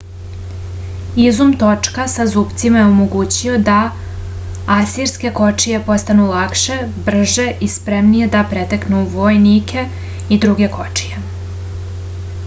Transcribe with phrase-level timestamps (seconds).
[1.23, 3.75] izum točka sa zupcima je omogućio da
[4.77, 6.79] asirske kočije postanu lakše
[7.11, 9.85] brže i spremnije da preteknu vojnike
[10.37, 11.23] i druge kočije